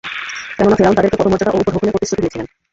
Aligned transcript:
কেননা, 0.57 0.77
ফিরআউন 0.77 0.97
তাদেরকে 0.97 1.17
পদমর্যাদা 1.19 1.51
ও 1.51 1.59
উপঢৌকনের 1.61 1.93
প্রতিশ্রুতি 1.93 2.21
দিয়েছিল। 2.23 2.41